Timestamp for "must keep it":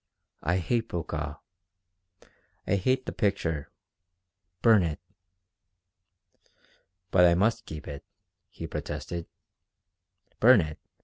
7.35-8.03